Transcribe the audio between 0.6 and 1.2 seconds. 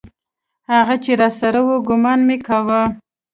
هغه چې